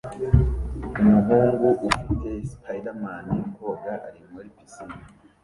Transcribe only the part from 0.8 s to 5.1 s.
Umuhungu ufite spiderman koga ari muri pisine